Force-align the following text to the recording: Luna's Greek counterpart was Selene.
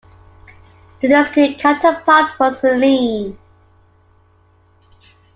Luna's 1.03 1.29
Greek 1.29 1.59
counterpart 1.59 2.31
was 2.39 2.59
Selene. 2.61 3.37